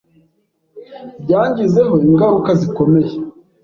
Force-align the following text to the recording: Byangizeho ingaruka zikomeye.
Byangizeho 1.23 1.93
ingaruka 2.07 2.51
zikomeye. 2.61 3.13